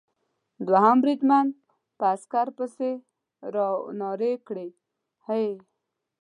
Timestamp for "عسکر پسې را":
2.13-3.67